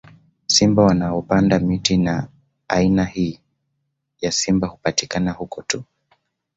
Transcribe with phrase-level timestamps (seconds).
[0.47, 2.27] Simba wanaopanda miti na
[2.67, 3.39] aina hii
[4.21, 5.83] ya simba hupatikana huko tu